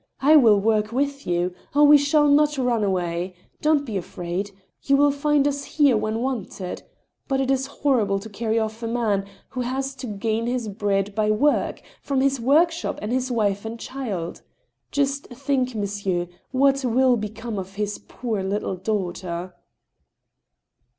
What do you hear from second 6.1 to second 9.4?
wanted. But it is horrible to carry off a man,